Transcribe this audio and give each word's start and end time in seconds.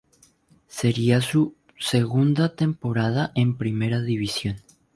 Seria 0.67 1.21
su 1.21 1.53
segunda 1.77 2.55
temporada 2.55 3.31
en 3.35 3.55
Primera 3.55 4.01
División. 4.01 4.55